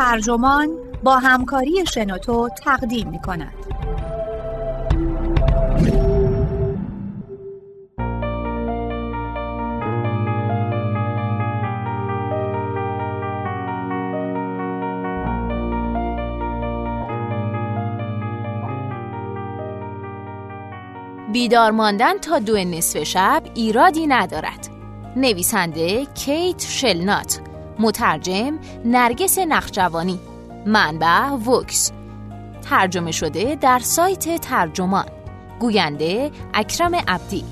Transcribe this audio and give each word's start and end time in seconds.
ترجمان 0.00 0.68
با 1.02 1.18
همکاری 1.18 1.86
شنوتو 1.94 2.48
تقدیم 2.64 3.08
می 3.08 3.18
کند. 3.18 3.54
بیدار 21.32 21.70
ماندن 21.70 22.18
تا 22.18 22.38
دو 22.38 22.56
نصف 22.56 23.02
شب 23.02 23.42
ایرادی 23.54 24.06
ندارد 24.06 24.68
نویسنده 25.16 26.04
کیت 26.04 26.60
شلنات 26.60 27.49
مترجم 27.80 28.58
نرگس 28.84 29.38
نخجوانی. 29.38 30.20
منبع 30.66 31.30
وکس. 31.30 31.92
ترجمه 32.70 33.12
شده 33.12 33.54
در 33.54 33.78
سایت 33.78 34.40
ترجمان. 34.40 35.04
گوینده 35.60 36.30
اکرم 36.54 36.94
عبدی. 36.94 37.44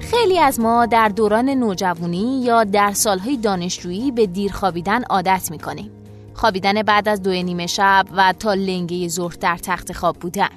خیلی 0.00 0.38
از 0.38 0.60
ما 0.60 0.86
در 0.86 1.08
دوران 1.08 1.50
نوجوانی 1.50 2.42
یا 2.44 2.64
در 2.64 2.92
سالهای 2.92 3.36
دانشجویی 3.36 4.10
به 4.10 4.26
دیر 4.26 4.52
خوابیدن 4.52 5.02
عادت 5.02 5.48
می‌کنیم. 5.50 5.99
خوابیدن 6.40 6.82
بعد 6.82 7.08
از 7.08 7.22
دو 7.22 7.30
نیمه 7.30 7.66
شب 7.66 8.06
و 8.12 8.32
تا 8.32 8.54
لنگه 8.54 9.08
ظهر 9.08 9.34
در 9.40 9.56
تخت 9.56 9.92
خواب 9.92 10.16
بودن. 10.16 10.48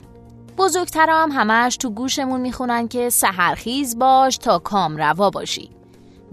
بزرگتر 0.58 1.10
هم 1.10 1.32
همش 1.32 1.78
تو 1.78 1.90
گوشمون 1.90 2.42
می‌خونن 2.42 2.88
که 2.88 3.10
سهرخیز 3.10 4.00
باش 4.00 4.38
تا 4.38 4.60
کام 4.60 4.98
روا 4.98 5.30
باشی. 5.30 5.70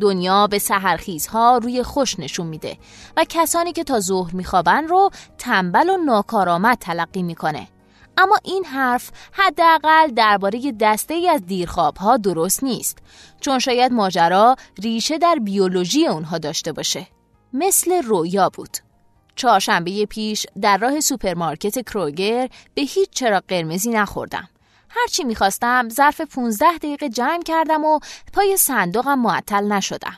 دنیا 0.00 0.46
به 0.46 0.58
سهرخیزها 0.58 1.58
روی 1.58 1.82
خوش 1.82 2.18
نشون 2.18 2.46
میده 2.46 2.78
و 3.16 3.24
کسانی 3.28 3.72
که 3.72 3.84
تا 3.84 4.00
ظهر 4.00 4.34
میخوابن 4.34 4.88
رو 4.88 5.10
تنبل 5.38 5.90
و 5.90 5.96
ناکارآمد 5.96 6.78
تلقی 6.78 7.22
می‌کنه. 7.22 7.68
اما 8.18 8.36
این 8.44 8.64
حرف 8.64 9.10
حداقل 9.32 10.10
درباره 10.16 10.72
دسته 10.80 11.14
ای 11.14 11.28
از 11.28 11.46
دیرخواب 11.46 11.96
ها 11.96 12.16
درست 12.16 12.64
نیست 12.64 12.98
چون 13.40 13.58
شاید 13.58 13.92
ماجرا 13.92 14.56
ریشه 14.78 15.18
در 15.18 15.38
بیولوژی 15.42 16.06
اونها 16.06 16.38
داشته 16.38 16.72
باشه 16.72 17.06
مثل 17.52 18.02
رویا 18.02 18.48
بود 18.48 18.89
چهارشنبه 19.40 20.06
پیش 20.06 20.46
در 20.60 20.78
راه 20.78 21.00
سوپرمارکت 21.00 21.90
کروگر 21.90 22.48
به 22.74 22.82
هیچ 22.82 23.10
چراغ 23.10 23.42
قرمزی 23.48 23.90
نخوردم. 23.90 24.48
هرچی 24.88 25.24
می‌خواستم 25.24 25.88
ظرف 25.88 26.20
15 26.20 26.78
دقیقه 26.78 27.08
جمع 27.08 27.42
کردم 27.42 27.84
و 27.84 27.98
پای 28.32 28.56
صندوقم 28.56 29.18
معطل 29.18 29.64
نشدم. 29.72 30.16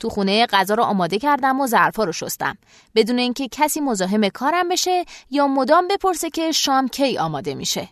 تو 0.00 0.08
خونه 0.08 0.46
غذا 0.46 0.74
رو 0.74 0.82
آماده 0.82 1.18
کردم 1.18 1.60
و 1.60 1.66
ظرفا 1.66 2.04
رو 2.04 2.12
شستم. 2.12 2.58
بدون 2.94 3.18
اینکه 3.18 3.48
کسی 3.50 3.80
مزاحم 3.80 4.28
کارم 4.28 4.68
بشه 4.68 5.04
یا 5.30 5.46
مدام 5.46 5.88
بپرسه 5.88 6.30
که 6.30 6.52
شام 6.52 6.88
کی 6.88 7.18
آماده 7.18 7.54
میشه. 7.54 7.88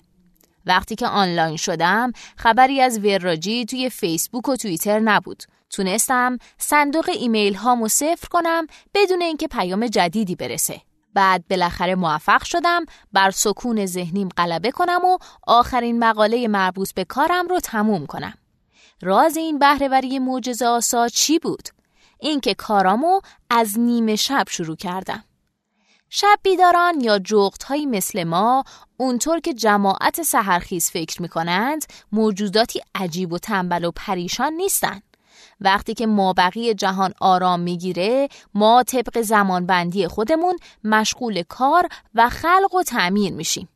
وقتی 0.67 0.95
که 0.95 1.07
آنلاین 1.07 1.57
شدم 1.57 2.13
خبری 2.37 2.81
از 2.81 2.99
وراجی 2.99 3.65
توی 3.65 3.91
فیسبوک 3.91 4.49
و 4.49 4.57
توییتر 4.57 5.01
نبود. 5.01 5.43
تونستم 5.71 6.39
صندوق 6.59 7.11
ایمیل 7.15 7.55
هامو 7.55 7.89
صفر 7.89 8.29
کنم 8.31 8.67
بدون 8.95 9.23
اینکه 9.23 9.49
پیام 9.49 9.87
جدیدی 9.87 10.35
برسه. 10.35 10.81
بعد 11.15 11.45
بالاخره 11.51 11.95
موفق 11.95 12.45
شدم 12.45 12.85
بر 13.13 13.31
سکون 13.31 13.87
ذهنیم 13.87 14.29
غلبه 14.29 14.71
کنم 14.71 15.05
و 15.05 15.19
آخرین 15.47 15.99
مقاله 15.99 16.49
مربوط 16.49 16.95
به 16.95 17.05
کارم 17.05 17.49
رو 17.49 17.61
تموم 17.61 18.07
کنم. 18.07 18.35
راز 19.03 19.37
این 19.37 19.59
بهرهوری 19.59 20.19
معجزه 20.19 20.67
آسا 20.67 21.09
چی 21.09 21.39
بود؟ 21.39 21.69
اینکه 22.21 22.55
کارامو 22.55 23.21
از 23.51 23.79
نیمه 23.79 24.17
شب 24.17 24.45
شروع 24.49 24.77
کردم. 24.77 25.25
شب 26.17 26.39
بیداران 26.43 27.01
یا 27.01 27.19
جغت 27.19 27.71
مثل 27.71 28.25
ما 28.25 28.65
اونطور 28.97 29.41
که 29.41 29.55
جماعت 29.55 30.23
سهرخیز 30.23 30.91
فکر 30.91 31.23
می‌کنند 31.23 31.85
موجوداتی 32.13 32.81
عجیب 32.95 33.33
و 33.33 33.39
تنبل 33.39 33.85
و 33.85 33.91
پریشان 33.97 34.53
نیستند. 34.53 35.03
وقتی 35.61 35.95
که 35.95 36.07
ما 36.07 36.33
بقیه 36.33 36.75
جهان 36.75 37.15
آرام 37.21 37.61
می‌گیره 37.61 38.29
ما 38.55 38.83
طبق 38.83 39.21
زمانبندی 39.21 40.09
خودمون 40.09 40.57
مشغول 40.85 41.43
کار 41.43 41.89
و 42.15 42.29
خلق 42.29 42.75
و 42.75 42.83
تعمیر 42.83 43.33
میشیم. 43.33 43.69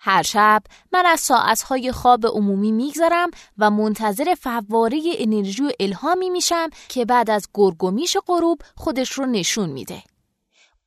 هر 0.00 0.22
شب 0.22 0.62
من 0.92 1.06
از 1.06 1.20
ساعتهای 1.20 1.92
خواب 1.92 2.26
عمومی 2.26 2.72
میگذرم 2.72 3.30
و 3.58 3.70
منتظر 3.70 4.34
فواره 4.34 5.02
انرژی 5.18 5.62
و 5.62 5.70
الهامی 5.80 6.30
میشم 6.30 6.70
که 6.88 7.04
بعد 7.04 7.30
از 7.30 7.48
گرگومیش 7.54 8.16
غروب 8.26 8.62
خودش 8.74 9.12
رو 9.12 9.26
نشون 9.26 9.68
میده. 9.68 10.02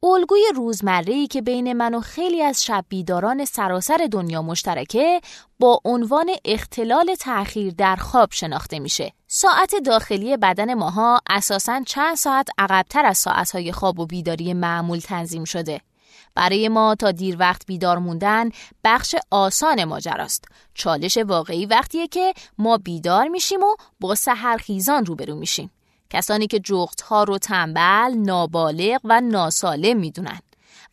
الگوی 0.03 0.43
روزمره‌ای 0.55 1.27
که 1.27 1.41
بین 1.41 1.73
من 1.73 1.93
و 1.93 1.99
خیلی 1.99 2.43
از 2.43 2.63
شب 2.63 2.85
بیداران 2.89 3.45
سراسر 3.45 4.07
دنیا 4.11 4.41
مشترکه 4.41 5.21
با 5.59 5.81
عنوان 5.85 6.29
اختلال 6.45 7.15
تأخیر 7.19 7.73
در 7.73 7.95
خواب 7.95 8.29
شناخته 8.31 8.79
میشه. 8.79 9.13
ساعت 9.27 9.75
داخلی 9.85 10.37
بدن 10.37 10.73
ماها 10.73 11.21
اساساً 11.29 11.83
چند 11.83 12.15
ساعت 12.15 12.47
عقبتر 12.57 13.05
از 13.05 13.17
ساعتهای 13.17 13.71
خواب 13.71 13.99
و 13.99 14.05
بیداری 14.05 14.53
معمول 14.53 14.99
تنظیم 14.99 15.43
شده. 15.43 15.81
برای 16.35 16.69
ما 16.69 16.95
تا 16.95 17.11
دیر 17.11 17.35
وقت 17.39 17.65
بیدار 17.65 17.97
موندن 17.97 18.49
بخش 18.83 19.15
آسان 19.31 19.83
ماجراست. 19.83 20.45
چالش 20.73 21.17
واقعی 21.17 21.65
وقتیه 21.65 22.07
که 22.07 22.33
ما 22.57 22.77
بیدار 22.77 23.27
میشیم 23.27 23.63
و 23.63 23.75
با 23.99 24.15
سهرخیزان 24.15 25.05
روبرو 25.05 25.35
میشیم. 25.35 25.71
کسانی 26.09 26.47
که 26.47 26.59
جغت 26.59 27.01
ها 27.01 27.23
رو 27.23 27.37
تنبل، 27.37 28.13
نابالغ 28.17 28.99
و 29.03 29.21
ناسالم 29.21 29.97
می‌دونن. 29.97 30.39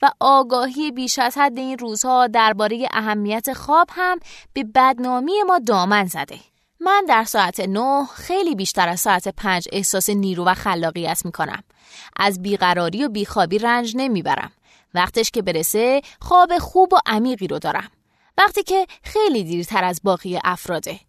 و 0.03 0.11
آگاهی 0.21 0.91
بیش 0.91 1.19
از 1.19 1.39
حد 1.39 1.59
این 1.59 1.79
روزها 1.79 2.27
درباره 2.27 2.89
اهمیت 2.93 3.53
خواب 3.53 3.89
هم 3.93 4.19
به 4.53 4.65
بدنامی 4.65 5.33
ما 5.47 5.59
دامن 5.59 6.07
زده. 6.07 6.39
من 6.81 7.05
در 7.09 7.25
ساعت 7.25 7.61
نه 7.61 8.07
خیلی 8.15 8.55
بیشتر 8.55 8.89
از 8.89 9.01
ساعت 9.01 9.29
پنج 9.29 9.69
احساس 9.73 10.11
نیرو 10.11 10.45
و 10.45 10.55
خلاقیت 10.55 11.23
می 11.25 11.33
کنم. 11.33 11.63
از 12.17 12.43
بیقراری 12.43 13.05
و 13.05 13.09
بیخوابی 13.09 13.59
رنج 13.59 13.93
نمی‌برم. 13.97 14.53
وقتش 14.95 15.31
که 15.31 15.43
برسه 15.43 16.01
خواب 16.21 16.59
خوب 16.59 16.93
و 16.93 16.99
عمیقی 17.07 17.47
رو 17.47 17.59
دارم. 17.59 17.91
وقتی 18.39 18.63
که 18.63 18.87
خیلی 19.03 19.45
دیرتر 19.45 19.85
از 19.85 20.01
باقی 20.05 20.41
افراده. 20.45 21.01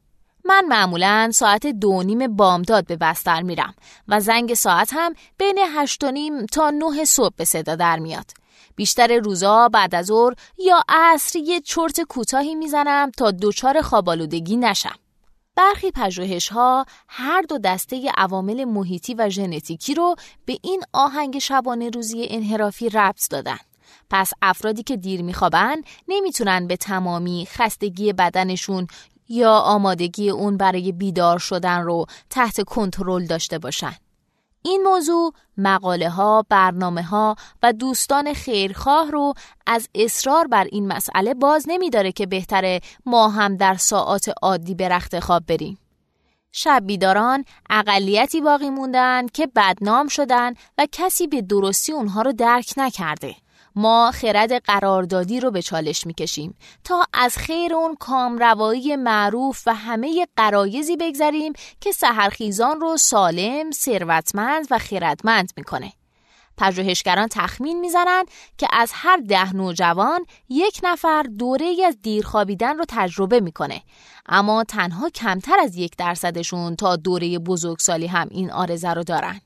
من 0.47 0.65
معمولا 0.65 1.31
ساعت 1.33 1.67
دو 1.67 2.03
نیم 2.03 2.35
بامداد 2.35 2.85
به 2.87 2.95
بستر 2.95 3.41
میرم 3.41 3.75
و 4.07 4.19
زنگ 4.19 4.53
ساعت 4.53 4.89
هم 4.93 5.13
بین 5.37 5.59
هشت 5.75 6.03
و 6.03 6.11
نیم 6.11 6.45
تا 6.45 6.69
نه 6.69 7.05
صبح 7.05 7.33
به 7.35 7.45
صدا 7.45 7.75
در 7.75 7.99
میاد. 7.99 8.31
بیشتر 8.75 9.17
روزا 9.17 9.69
بعد 9.69 9.95
از 9.95 10.05
ظهر 10.05 10.33
یا 10.57 10.83
عصر 10.89 11.39
یه 11.39 11.61
چرت 11.61 12.01
کوتاهی 12.01 12.55
می‌زنم 12.55 13.11
تا 13.17 13.31
دچار 13.31 13.81
خوابالودگی 13.81 14.57
نشم. 14.57 14.95
برخی 15.55 15.91
پژوهش 15.91 16.49
ها 16.49 16.85
هر 17.07 17.41
دو 17.41 17.57
دسته 17.57 18.11
عوامل 18.17 18.65
محیطی 18.65 19.13
و 19.13 19.29
ژنتیکی 19.29 19.93
رو 19.93 20.15
به 20.45 20.59
این 20.61 20.83
آهنگ 20.93 21.39
شبانه 21.39 21.89
روزی 21.89 22.27
انحرافی 22.29 22.89
ربط 22.89 23.29
دادن. 23.29 23.57
پس 24.09 24.31
افرادی 24.41 24.83
که 24.83 24.97
دیر 24.97 25.21
میخوابن 25.21 25.81
نمی‌تونن 26.07 26.67
به 26.67 26.77
تمامی 26.77 27.47
خستگی 27.51 28.13
بدنشون 28.13 28.87
یا 29.29 29.53
آمادگی 29.53 30.29
اون 30.29 30.57
برای 30.57 30.91
بیدار 30.91 31.39
شدن 31.39 31.81
رو 31.81 32.05
تحت 32.29 32.61
کنترل 32.61 33.25
داشته 33.25 33.59
باشن. 33.59 33.95
این 34.61 34.83
موضوع 34.83 35.33
مقاله 35.57 36.09
ها، 36.09 36.45
برنامه 36.49 37.03
ها 37.03 37.35
و 37.63 37.73
دوستان 37.73 38.33
خیرخواه 38.33 39.11
رو 39.11 39.33
از 39.65 39.89
اصرار 39.95 40.47
بر 40.47 40.63
این 40.71 40.87
مسئله 40.87 41.33
باز 41.33 41.65
نمیداره 41.67 42.11
که 42.11 42.25
بهتره 42.25 42.79
ما 43.05 43.29
هم 43.29 43.57
در 43.57 43.75
ساعات 43.75 44.31
عادی 44.41 44.75
به 44.75 44.89
رخت 44.89 45.19
خواب 45.19 45.43
بریم. 45.47 45.77
شب 46.51 46.83
بیداران 46.85 47.45
اقلیتی 47.69 48.41
باقی 48.41 48.69
موندن 48.69 49.27
که 49.27 49.47
بدنام 49.55 50.07
شدن 50.07 50.53
و 50.77 50.87
کسی 50.91 51.27
به 51.27 51.41
درستی 51.41 51.91
اونها 51.91 52.21
رو 52.21 52.33
درک 52.33 52.73
نکرده. 52.77 53.35
ما 53.79 54.11
خرد 54.11 54.63
قراردادی 54.63 55.39
رو 55.39 55.51
به 55.51 55.61
چالش 55.61 56.07
می‌کشیم 56.07 56.55
تا 56.83 57.05
از 57.13 57.37
خیر 57.37 57.73
اون 57.73 57.95
کامروایی 57.95 58.95
معروف 58.95 59.63
و 59.65 59.73
همه 59.75 60.27
قرایزی 60.37 60.97
بگذریم 60.97 61.53
که 61.81 61.91
سهرخیزان 61.91 62.81
رو 62.81 62.97
سالم، 62.97 63.71
ثروتمند 63.71 64.67
و 64.71 64.77
خردمند 64.77 65.51
می‌کنه. 65.57 65.93
پژوهشگران 66.57 67.27
تخمین 67.31 67.79
می‌زنند 67.79 68.27
که 68.57 68.67
از 68.71 68.91
هر 68.93 69.17
ده 69.17 69.53
نوجوان 69.53 70.25
یک 70.49 70.79
نفر 70.83 71.23
دوره 71.23 71.75
از 71.85 71.97
دیر 72.01 72.25
خوابیدن 72.25 72.77
رو 72.77 72.85
تجربه 72.87 73.39
می‌کنه 73.39 73.81
اما 74.25 74.63
تنها 74.63 75.09
کمتر 75.09 75.59
از 75.59 75.75
یک 75.75 75.97
درصدشون 75.97 76.75
تا 76.75 76.95
دوره 76.95 77.39
بزرگسالی 77.39 78.07
هم 78.07 78.27
این 78.31 78.51
آرزه 78.51 78.93
رو 78.93 79.03
دارن. 79.03 79.41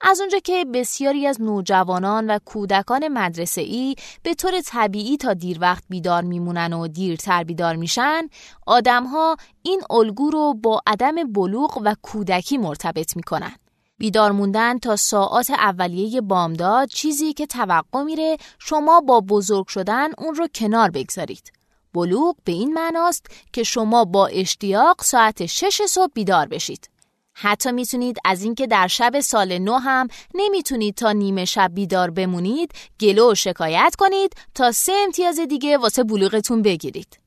از 0.00 0.20
اونجا 0.20 0.38
که 0.38 0.64
بسیاری 0.74 1.26
از 1.26 1.40
نوجوانان 1.42 2.30
و 2.30 2.38
کودکان 2.44 3.08
مدرسه 3.08 3.60
ای 3.60 3.94
به 4.22 4.34
طور 4.34 4.60
طبیعی 4.60 5.16
تا 5.16 5.34
دیر 5.34 5.58
وقت 5.60 5.84
بیدار 5.88 6.22
میمونن 6.22 6.72
و 6.72 6.88
دیرتر 6.88 7.44
بیدار 7.44 7.76
میشن 7.76 8.28
آدمها 8.66 9.36
این 9.62 9.82
الگو 9.90 10.30
رو 10.30 10.54
با 10.54 10.80
عدم 10.86 11.32
بلوغ 11.32 11.82
و 11.84 11.94
کودکی 12.02 12.58
مرتبط 12.58 13.16
می‌کنن 13.16 13.52
بیدار 13.98 14.32
موندن 14.32 14.78
تا 14.78 14.96
ساعات 14.96 15.50
اولیه 15.50 16.20
بامداد 16.20 16.88
چیزی 16.88 17.32
که 17.32 17.46
توقع 17.46 18.02
میره 18.02 18.36
شما 18.58 19.00
با 19.00 19.20
بزرگ 19.20 19.66
شدن 19.66 20.08
اون 20.18 20.34
رو 20.34 20.48
کنار 20.54 20.90
بگذارید. 20.90 21.52
بلوغ 21.94 22.36
به 22.44 22.52
این 22.52 22.74
معناست 22.74 23.26
که 23.52 23.62
شما 23.62 24.04
با 24.04 24.26
اشتیاق 24.26 25.02
ساعت 25.02 25.46
شش 25.46 25.82
صبح 25.82 26.12
بیدار 26.14 26.46
بشید. 26.46 26.88
حتی 27.40 27.72
می‌تونید 27.72 28.18
از 28.24 28.42
اینکه 28.42 28.66
در 28.66 28.86
شب 28.86 29.20
سال 29.20 29.58
نو 29.58 29.74
هم 29.74 30.08
نمی‌تونید 30.34 30.94
تا 30.94 31.12
نیمه 31.12 31.44
شب 31.44 31.70
بیدار 31.74 32.10
بمونید 32.10 32.72
گلو 33.00 33.32
و 33.32 33.34
شکایت 33.34 33.94
کنید 33.98 34.32
تا 34.54 34.72
سه 34.72 34.92
امتیاز 35.04 35.40
دیگه 35.40 35.78
واسه 35.78 36.04
بلوغتون 36.04 36.62
بگیرید. 36.62 37.18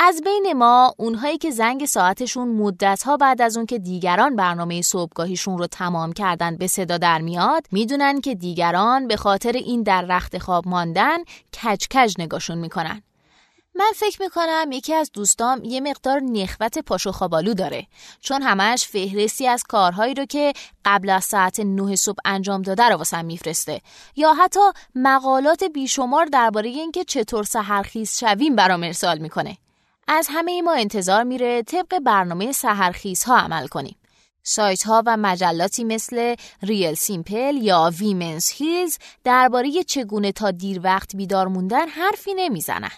از 0.00 0.20
بین 0.24 0.52
ما 0.52 0.94
اونهایی 0.98 1.38
که 1.38 1.50
زنگ 1.50 1.84
ساعتشون 1.84 2.48
مدتها 2.48 3.16
بعد 3.16 3.42
از 3.42 3.56
اون 3.56 3.66
که 3.66 3.78
دیگران 3.78 4.36
برنامه 4.36 4.82
صبحگاهیشون 4.82 5.58
رو 5.58 5.66
تمام 5.66 6.12
کردن 6.12 6.56
به 6.56 6.66
صدا 6.66 6.98
در 6.98 7.20
میاد 7.20 7.66
می‌دونن 7.72 8.20
که 8.20 8.34
دیگران 8.34 9.08
به 9.08 9.16
خاطر 9.16 9.52
این 9.52 9.82
در 9.82 10.02
رخت 10.02 10.38
خواب 10.38 10.68
ماندن 10.68 11.18
کج 11.62 11.86
کج 11.94 12.14
نگاشون 12.18 12.58
می‌کنن. 12.58 13.02
من 13.76 13.92
فکر 13.94 14.22
می‌کنم 14.22 14.72
یکی 14.72 14.94
از 14.94 15.12
دوستام 15.12 15.64
یه 15.64 15.80
مقدار 15.80 16.20
نخوت 16.20 16.78
پاشو 16.78 17.12
خوابالو 17.12 17.54
داره 17.54 17.86
چون 18.20 18.42
همش 18.42 18.88
فهرستی 18.88 19.48
از 19.48 19.62
کارهایی 19.62 20.14
رو 20.14 20.24
که 20.24 20.52
قبل 20.84 21.10
از 21.10 21.24
ساعت 21.24 21.60
نه 21.60 21.96
صبح 21.96 22.18
انجام 22.24 22.62
داده 22.62 22.88
رو 22.88 22.96
واسم 22.96 23.24
میفرسته 23.24 23.80
یا 24.16 24.34
حتی 24.34 24.60
مقالات 24.94 25.64
بیشمار 25.64 26.24
درباره 26.24 26.68
اینکه 26.68 27.04
چطور 27.04 27.44
سحرخیز 27.44 28.18
شویم 28.18 28.56
برام 28.56 28.82
ارسال 28.82 29.18
می‌کنه 29.18 29.58
از 30.08 30.28
همه 30.30 30.62
ما 30.62 30.72
انتظار 30.72 31.22
میره 31.22 31.62
طبق 31.62 31.98
برنامه 31.98 32.52
سهرخیز 32.52 33.24
ها 33.24 33.38
عمل 33.38 33.66
کنیم. 33.66 33.96
سایت 34.42 34.82
ها 34.82 35.02
و 35.06 35.16
مجلاتی 35.16 35.84
مثل 35.84 36.34
ریل 36.62 36.94
سیمپل 36.94 37.56
یا 37.56 37.92
ویمنز 37.98 38.50
هیلز 38.50 38.98
درباره 39.24 39.82
چگونه 39.82 40.32
تا 40.32 40.50
دیر 40.50 40.80
وقت 40.84 41.16
بیدار 41.16 41.48
موندن 41.48 41.88
حرفی 41.88 42.34
نمی‌زنن. 42.34 42.90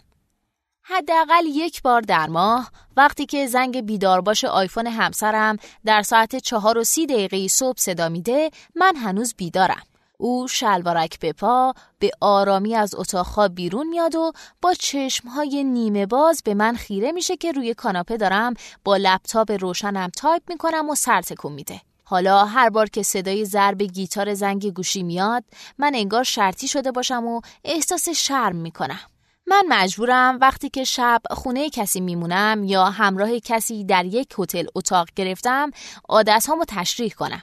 حداقل 0.89 1.47
یک 1.47 1.83
بار 1.83 2.01
در 2.01 2.27
ماه 2.27 2.71
وقتی 2.97 3.27
که 3.27 3.47
زنگ 3.47 3.81
بیدار 3.81 4.21
باش 4.21 4.45
آیفون 4.45 4.87
همسرم 4.87 5.57
در 5.85 6.03
ساعت 6.03 6.37
چهار 6.37 6.79
و 6.79 6.85
سی 6.85 7.07
دقیقه 7.07 7.49
صبح 7.49 7.79
صدا 7.79 8.09
میده 8.09 8.51
من 8.75 8.97
هنوز 8.97 9.35
بیدارم. 9.37 9.83
او 10.19 10.49
شلوارک 10.49 11.21
به 11.21 11.33
پا 11.33 11.75
به 11.99 12.11
آرامی 12.21 12.75
از 12.75 12.95
اتاق 12.95 13.27
خواب 13.27 13.55
بیرون 13.55 13.89
میاد 13.89 14.15
و 14.15 14.33
با 14.63 14.75
چشمهای 14.75 15.65
نیمه 15.65 16.07
باز 16.07 16.43
به 16.45 16.55
من 16.55 16.77
خیره 16.77 17.13
میشه 17.13 17.37
که 17.37 17.53
روی 17.53 17.75
کاناپه 17.75 18.17
دارم 18.17 18.55
با 18.85 18.97
لپتاپ 18.97 19.51
روشنم 19.51 20.11
تایپ 20.17 20.43
می‌کنم 20.49 20.91
و 20.91 20.95
سر 20.95 21.23
تکون 21.23 21.53
میده. 21.53 21.81
حالا 22.05 22.45
هر 22.45 22.71
بار 22.71 22.89
که 22.89 23.03
صدای 23.03 23.45
ضرب 23.45 23.83
گیتار 23.83 24.35
زنگ 24.35 24.75
گوشی 24.75 25.03
میاد 25.03 25.45
من 25.79 25.93
انگار 25.95 26.23
شرطی 26.23 26.69
شده 26.69 26.93
باشم 26.93 27.27
و 27.27 27.41
احساس 27.65 28.09
شرم 28.09 28.57
می‌کنم. 28.57 29.01
من 29.49 29.65
مجبورم 29.69 30.39
وقتی 30.41 30.69
که 30.69 30.85
شب 30.85 31.23
خونه 31.31 31.71
کسی 31.71 32.01
میمونم 32.01 32.65
یا 32.65 32.85
همراه 32.85 33.39
کسی 33.39 33.85
در 33.85 34.05
یک 34.05 34.35
هتل 34.39 34.67
اتاق 34.75 35.09
گرفتم 35.17 35.71
عادت 36.09 36.47
هامو 36.49 36.65
تشریح 36.69 37.11
کنم. 37.11 37.43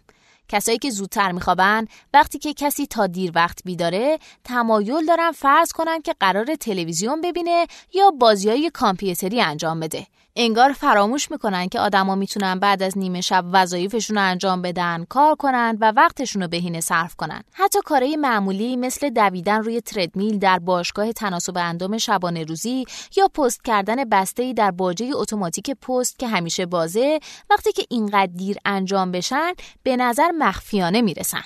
کسایی 0.49 0.77
که 0.77 0.89
زودتر 0.89 1.31
میخوابن 1.31 1.85
وقتی 2.13 2.39
که 2.39 2.53
کسی 2.53 2.87
تا 2.87 3.07
دیر 3.07 3.31
وقت 3.35 3.59
بیداره 3.65 4.19
تمایل 4.43 5.05
دارن 5.05 5.31
فرض 5.31 5.71
کنن 5.71 6.01
که 6.01 6.15
قرار 6.19 6.55
تلویزیون 6.55 7.21
ببینه 7.21 7.67
یا 7.93 8.11
بازی 8.11 8.49
های 8.49 8.71
کامپیوتری 8.73 9.41
انجام 9.41 9.79
بده. 9.79 10.07
انگار 10.35 10.71
فراموش 10.71 11.31
می‌کنن 11.31 11.67
که 11.67 11.79
آدما 11.79 12.15
می‌تونن 12.15 12.59
بعد 12.59 12.83
از 12.83 12.97
نیمه 12.97 13.21
شب 13.21 13.45
وظایفشون 13.51 14.17
رو 14.17 14.23
انجام 14.23 14.61
بدن، 14.61 15.05
کار 15.09 15.35
کنن 15.35 15.77
و 15.81 15.93
وقتشون 15.95 16.41
رو 16.41 16.47
بهینه 16.47 16.81
صرف 16.81 17.15
کنن. 17.15 17.43
حتی 17.53 17.79
کارهای 17.85 18.15
معمولی 18.15 18.75
مثل 18.75 19.09
دویدن 19.09 19.63
روی 19.63 19.81
تردمیل 19.81 20.39
در 20.39 20.59
باشگاه 20.59 21.11
تناسب 21.11 21.57
اندام 21.57 21.97
شبانه 21.97 22.43
روزی 22.43 22.85
یا 23.17 23.27
پست 23.27 23.63
کردن 23.63 24.03
بسته 24.03 24.53
در 24.53 24.71
باجه 24.71 25.11
اتوماتیک 25.13 25.71
پست 25.71 26.19
که 26.19 26.27
همیشه 26.27 26.65
بازه، 26.65 27.19
وقتی 27.49 27.71
که 27.71 27.85
اینقدر 27.89 28.31
دیر 28.35 28.57
انجام 28.65 29.11
بشن 29.11 29.53
به 29.83 29.97
نظر 29.97 30.31
مخفیانه 30.31 31.01
می‌رسن. 31.01 31.43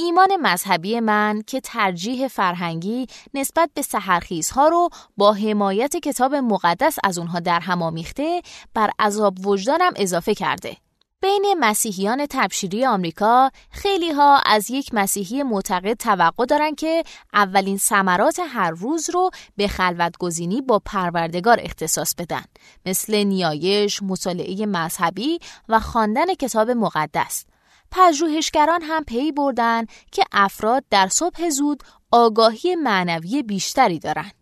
ایمان 0.00 0.36
مذهبی 0.42 1.00
من 1.00 1.42
که 1.46 1.60
ترجیح 1.60 2.28
فرهنگی 2.28 3.06
نسبت 3.34 3.70
به 3.74 3.82
سحرخیزها 3.82 4.68
رو 4.68 4.88
با 5.16 5.32
حمایت 5.32 5.96
کتاب 5.96 6.34
مقدس 6.34 6.98
از 7.04 7.18
اونها 7.18 7.40
در 7.40 7.60
هم 7.60 7.82
آمیخته 7.82 8.42
بر 8.74 8.90
عذاب 8.98 9.46
وجدانم 9.46 9.92
اضافه 9.96 10.34
کرده. 10.34 10.76
بین 11.20 11.54
مسیحیان 11.60 12.26
تبشیری 12.30 12.86
آمریکا 12.86 13.50
خیلی 13.70 14.10
ها 14.10 14.38
از 14.46 14.70
یک 14.70 14.94
مسیحی 14.94 15.42
معتقد 15.42 15.94
توقع 15.94 16.44
دارن 16.44 16.74
که 16.74 17.02
اولین 17.34 17.78
ثمرات 17.78 18.40
هر 18.48 18.70
روز 18.70 19.10
رو 19.10 19.30
به 19.56 19.68
خلوت 19.68 20.18
گزینی 20.18 20.60
با 20.62 20.78
پروردگار 20.84 21.58
اختصاص 21.62 22.14
بدن 22.14 22.44
مثل 22.86 23.22
نیایش، 23.22 24.02
مطالعه 24.02 24.66
مذهبی 24.66 25.38
و 25.68 25.80
خواندن 25.80 26.34
کتاب 26.34 26.70
مقدس 26.70 27.44
پژوهشگران 27.90 28.82
هم 28.82 29.04
پی 29.04 29.32
بردن 29.32 29.86
که 30.12 30.24
افراد 30.32 30.84
در 30.90 31.08
صبح 31.08 31.48
زود 31.48 31.82
آگاهی 32.10 32.74
معنوی 32.74 33.42
بیشتری 33.42 33.98
دارند. 33.98 34.32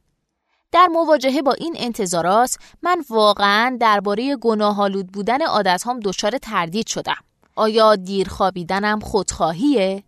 در 0.72 0.86
مواجهه 0.86 1.42
با 1.42 1.52
این 1.52 1.74
انتظارات 1.78 2.56
من 2.82 3.04
واقعا 3.10 3.76
درباره 3.80 4.36
گناهالود 4.36 5.12
بودن 5.12 5.42
عادتهام 5.42 6.00
دچار 6.00 6.38
تردید 6.38 6.86
شدم. 6.86 7.16
آیا 7.56 7.96
دیر 7.96 8.28
خوابیدنم 8.28 9.00
خودخواهیه؟ 9.00 10.02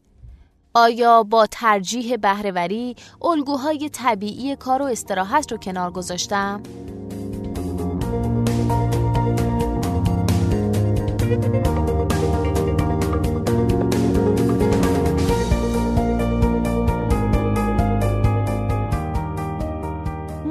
آیا 0.75 1.23
با 1.23 1.47
ترجیح 1.47 2.17
بهرهوری 2.17 2.97
الگوهای 3.23 3.89
طبیعی 3.89 4.57
کار 4.57 4.83
و 4.83 4.85
استراحت 4.85 5.53
رو 5.53 5.59
کنار 5.59 5.91
گذاشتم؟ 5.91 6.63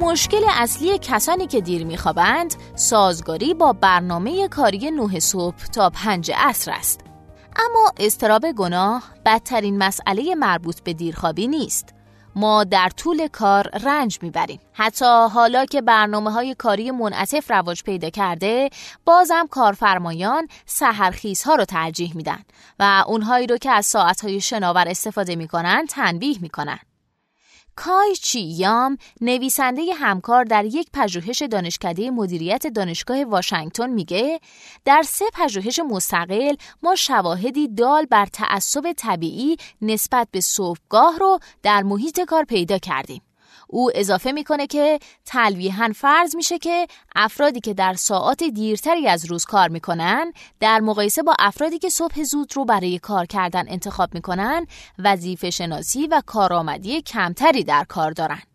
مشکل 0.08 0.44
اصلی 0.50 0.98
کسانی 0.98 1.46
که 1.46 1.60
دیر 1.60 1.84
میخوابند 1.84 2.54
سازگاری 2.74 3.54
با 3.54 3.72
برنامه 3.72 4.48
کاری 4.48 4.90
نه 4.90 5.18
صبح 5.20 5.66
تا 5.66 5.90
پنج 5.90 6.32
عصر 6.36 6.70
است. 6.70 7.00
اما 7.56 7.92
استراب 8.00 8.52
گناه 8.52 9.02
بدترین 9.26 9.78
مسئله 9.78 10.34
مربوط 10.34 10.80
به 10.80 10.92
دیرخوابی 10.92 11.46
نیست. 11.48 11.94
ما 12.34 12.64
در 12.64 12.88
طول 12.88 13.26
کار 13.26 13.68
رنج 13.82 14.18
می‌بریم. 14.22 14.60
حتی 14.72 15.28
حالا 15.32 15.64
که 15.64 15.82
برنامه 15.82 16.30
های 16.30 16.54
کاری 16.54 16.90
منعطف 16.90 17.50
رواج 17.50 17.82
پیدا 17.82 18.10
کرده، 18.10 18.70
بازم 19.04 19.46
کارفرمایان 19.50 20.48
ها 21.46 21.54
رو 21.54 21.64
ترجیح 21.64 22.16
میدن 22.16 22.42
و 22.78 23.04
اونهایی 23.06 23.46
رو 23.46 23.56
که 23.56 23.70
از 23.70 23.86
ساعت 23.86 24.20
های 24.20 24.40
شناور 24.40 24.88
استفاده 24.88 25.36
می‌کنن 25.36 25.86
تنبیه 25.86 26.38
می‌کنن. 26.40 26.78
کای 27.84 28.16
چی 28.16 28.40
یام 28.40 28.98
نویسنده 29.20 29.82
همکار 29.94 30.44
در 30.44 30.64
یک 30.64 30.88
پژوهش 30.92 31.42
دانشکده 31.42 32.10
مدیریت 32.10 32.66
دانشگاه 32.66 33.24
واشنگتن 33.24 33.90
میگه 33.90 34.40
در 34.84 35.02
سه 35.02 35.24
پژوهش 35.34 35.78
مستقل 35.78 36.54
ما 36.82 36.94
شواهدی 36.94 37.68
دال 37.68 38.06
بر 38.06 38.26
تعصب 38.26 38.92
طبیعی 38.92 39.56
نسبت 39.82 40.28
به 40.30 40.40
صبحگاه 40.40 41.18
رو 41.18 41.38
در 41.62 41.82
محیط 41.82 42.20
کار 42.20 42.44
پیدا 42.44 42.78
کردیم. 42.78 43.27
او 43.70 43.90
اضافه 43.94 44.32
می‌کنه 44.32 44.66
که 44.66 44.98
تلویحا 45.24 45.92
فرض 45.96 46.36
میشه 46.36 46.58
که 46.58 46.86
افرادی 47.16 47.60
که 47.60 47.74
در 47.74 47.94
ساعات 47.94 48.44
دیرتری 48.44 49.08
از 49.08 49.24
روز 49.24 49.44
کار 49.44 49.68
می‌کنن 49.68 50.32
در 50.60 50.80
مقایسه 50.80 51.22
با 51.22 51.34
افرادی 51.38 51.78
که 51.78 51.88
صبح 51.88 52.22
زود 52.22 52.56
رو 52.56 52.64
برای 52.64 52.98
کار 52.98 53.26
کردن 53.26 53.64
انتخاب 53.68 54.14
می‌کنن 54.14 54.66
وظیفه 54.98 55.50
شناسی 55.50 56.06
و 56.06 56.22
کارآمدی 56.26 57.02
کمتری 57.02 57.64
در 57.64 57.84
کار 57.84 58.10
دارن. 58.10 58.47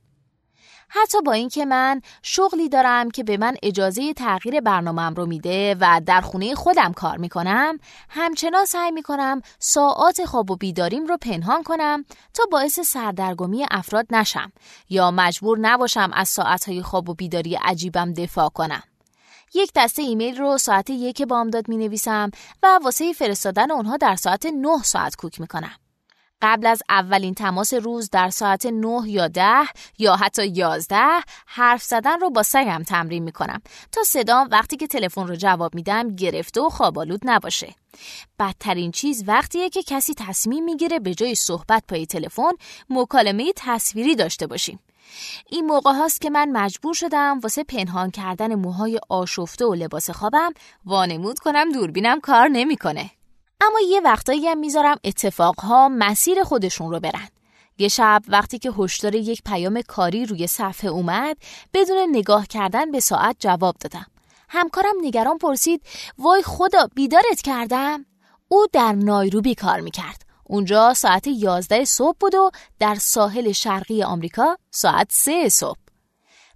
حتی 0.95 1.21
با 1.21 1.31
اینکه 1.31 1.65
من 1.65 2.01
شغلی 2.21 2.69
دارم 2.69 3.11
که 3.11 3.23
به 3.23 3.37
من 3.37 3.55
اجازه 3.63 4.13
تغییر 4.13 4.61
برنامهم 4.61 5.13
رو 5.13 5.25
میده 5.25 5.75
و 5.79 6.01
در 6.05 6.21
خونه 6.21 6.55
خودم 6.55 6.93
کار 6.93 7.17
می‌کنم 7.17 7.77
همچنان 8.09 8.65
سعی 8.65 8.91
می‌کنم 8.91 9.41
ساعات 9.59 10.25
خواب 10.25 10.51
و 10.51 10.55
بیداریم 10.55 11.05
رو 11.05 11.17
پنهان 11.17 11.63
کنم 11.63 12.05
تا 12.33 12.43
باعث 12.51 12.79
سردرگمی 12.79 13.65
افراد 13.71 14.05
نشم 14.09 14.51
یا 14.89 15.11
مجبور 15.11 15.59
نباشم 15.59 16.11
از 16.13 16.29
ساعتهای 16.29 16.81
خواب 16.81 17.09
و 17.09 17.13
بیداری 17.13 17.55
عجیبم 17.55 18.13
دفاع 18.13 18.49
کنم 18.49 18.83
یک 19.53 19.71
دسته 19.75 20.01
ایمیل 20.01 20.37
رو 20.37 20.57
ساعت 20.57 20.89
یک 20.89 21.21
بامداد 21.21 21.69
می 21.69 21.77
نویسم 21.77 22.31
و 22.63 22.79
واسه 22.83 23.13
فرستادن 23.13 23.71
اونها 23.71 23.97
در 23.97 24.15
ساعت 24.15 24.45
9 24.45 24.77
ساعت 24.83 25.15
کوک 25.15 25.41
می 25.41 25.47
کنم. 25.47 25.82
قبل 26.43 26.67
از 26.67 26.83
اولین 26.89 27.33
تماس 27.33 27.73
روز 27.73 28.09
در 28.09 28.29
ساعت 28.29 28.65
9 28.65 29.01
یا 29.05 29.27
10 29.27 29.43
یا 29.99 30.15
حتی 30.15 30.45
11 30.47 30.97
حرف 31.45 31.83
زدن 31.83 32.19
رو 32.19 32.29
با 32.29 32.43
سگم 32.43 32.83
تمرین 32.87 33.23
می‌کنم 33.23 33.61
تا 33.91 34.03
صدام 34.03 34.47
وقتی 34.51 34.77
که 34.77 34.87
تلفن 34.87 35.27
رو 35.27 35.35
جواب 35.35 35.75
میدم 35.75 36.15
گرفته 36.15 36.61
و 36.61 36.69
خوابالود 36.69 37.21
نباشه. 37.23 37.75
بدترین 38.39 38.91
چیز 38.91 39.23
وقتیه 39.27 39.69
که 39.69 39.83
کسی 39.83 40.13
تصمیم 40.13 40.63
می‌گیره 40.63 40.99
به 40.99 41.13
جای 41.13 41.35
صحبت 41.35 41.83
پای 41.87 42.05
تلفن 42.05 42.51
مکالمه 42.89 43.53
تصویری 43.55 44.15
داشته 44.15 44.47
باشیم. 44.47 44.79
این 45.49 45.65
موقع 45.65 45.91
هاست 45.91 46.21
که 46.21 46.29
من 46.29 46.51
مجبور 46.51 46.93
شدم 46.93 47.39
واسه 47.39 47.63
پنهان 47.63 48.11
کردن 48.11 48.55
موهای 48.55 48.99
آشفته 49.09 49.65
و 49.65 49.73
لباس 49.73 50.09
خوابم 50.09 50.53
وانمود 50.85 51.39
کنم 51.39 51.71
دوربینم 51.71 52.19
کار 52.19 52.47
نمی‌کنه. 52.47 53.09
اما 53.67 53.79
یه 53.89 54.01
وقتایی 54.01 54.47
هم 54.47 54.57
می‌ذارم 54.57 54.97
اتفاقها 55.03 55.89
مسیر 55.89 56.43
خودشون 56.43 56.91
رو 56.91 56.99
برن. 56.99 57.27
یه 57.77 57.87
شب 57.87 58.21
وقتی 58.27 58.59
که 58.59 58.71
هشدار 58.71 59.15
یک 59.15 59.41
پیام 59.45 59.81
کاری 59.81 60.25
روی 60.25 60.47
صفحه 60.47 60.89
اومد 60.89 61.37
بدون 61.73 61.97
نگاه 62.11 62.47
کردن 62.47 62.91
به 62.91 62.99
ساعت 62.99 63.35
جواب 63.39 63.75
دادم. 63.79 64.05
همکارم 64.49 64.93
نگران 65.01 65.37
پرسید 65.37 65.81
وای 66.17 66.43
خدا 66.43 66.87
بیدارت 66.95 67.41
کردم؟ 67.43 68.05
او 68.47 68.65
در 68.73 68.91
نایروبی 68.91 69.55
کار 69.55 69.79
می‌کرد. 69.79 70.21
اونجا 70.43 70.93
ساعت 70.93 71.27
11 71.27 71.85
صبح 71.85 72.17
بود 72.19 72.35
و 72.35 72.51
در 72.79 72.95
ساحل 72.95 73.51
شرقی 73.51 74.03
آمریکا 74.03 74.57
ساعت 74.71 75.07
3 75.11 75.49
صبح. 75.49 75.82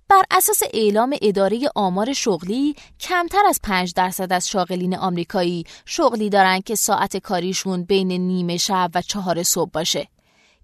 بر 0.09 0.23
اساس 0.31 0.63
اعلام 0.73 1.15
اداره 1.21 1.59
آمار 1.75 2.13
شغلی 2.13 2.75
کمتر 2.99 3.45
از 3.49 3.59
5 3.63 3.93
درصد 3.93 4.33
از 4.33 4.49
شاغلین 4.49 4.97
آمریکایی 4.97 5.63
شغلی 5.85 6.29
دارن 6.29 6.59
که 6.61 6.75
ساعت 6.75 7.17
کاریشون 7.17 7.83
بین 7.83 8.11
نیمه 8.11 8.57
شب 8.57 8.91
و 8.95 9.01
چهار 9.01 9.43
صبح 9.43 9.71
باشه. 9.71 10.07